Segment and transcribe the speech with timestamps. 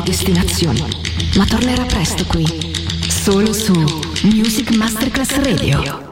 [0.00, 0.84] Per nuove destinazioni,
[1.36, 2.44] ma tornerà presto qui,
[3.08, 3.72] solo su
[4.22, 6.09] Music Masterclass Radio.